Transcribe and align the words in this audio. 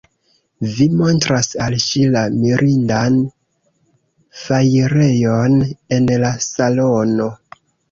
Vi 0.77 0.85
montras 1.01 1.49
al 1.65 1.75
ŝi 1.83 2.01
la 2.15 2.23
mirindan 2.37 3.19
fajrejon 4.47 5.63
en 5.99 6.11
la 6.27 6.35
salono. 6.49 7.33